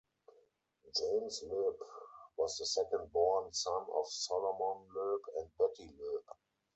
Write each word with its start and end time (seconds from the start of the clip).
James 0.97 1.43
Loeb 1.45 1.75
was 2.35 2.57
the 2.57 2.65
second 2.65 3.11
born 3.13 3.53
son 3.53 3.83
of 3.93 4.07
Solomon 4.11 4.87
Loeb 4.95 5.21
and 5.37 5.47
Betty 5.59 5.95
Loeb. 5.95 6.23